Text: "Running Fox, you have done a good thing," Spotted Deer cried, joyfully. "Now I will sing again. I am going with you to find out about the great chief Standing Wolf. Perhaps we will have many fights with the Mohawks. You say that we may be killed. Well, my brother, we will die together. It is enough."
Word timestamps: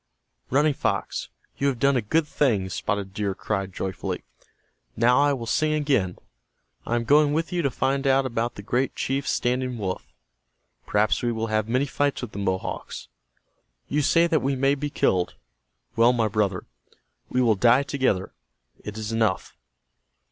"Running 0.49 0.73
Fox, 0.73 1.29
you 1.59 1.67
have 1.67 1.77
done 1.77 1.95
a 1.95 2.01
good 2.01 2.25
thing," 2.27 2.69
Spotted 2.69 3.13
Deer 3.13 3.35
cried, 3.35 3.71
joyfully. 3.71 4.23
"Now 4.97 5.19
I 5.19 5.31
will 5.31 5.45
sing 5.45 5.73
again. 5.73 6.17
I 6.87 6.95
am 6.95 7.03
going 7.03 7.33
with 7.33 7.53
you 7.53 7.61
to 7.61 7.69
find 7.69 8.07
out 8.07 8.25
about 8.25 8.55
the 8.55 8.63
great 8.63 8.95
chief 8.95 9.27
Standing 9.27 9.77
Wolf. 9.77 10.11
Perhaps 10.87 11.21
we 11.21 11.31
will 11.31 11.47
have 11.53 11.69
many 11.69 11.85
fights 11.85 12.23
with 12.23 12.31
the 12.31 12.39
Mohawks. 12.39 13.09
You 13.89 14.01
say 14.01 14.25
that 14.25 14.41
we 14.41 14.55
may 14.55 14.73
be 14.73 14.89
killed. 14.89 15.35
Well, 15.95 16.13
my 16.13 16.27
brother, 16.27 16.65
we 17.29 17.39
will 17.39 17.53
die 17.53 17.83
together. 17.83 18.33
It 18.83 18.97
is 18.97 19.11
enough." 19.11 19.55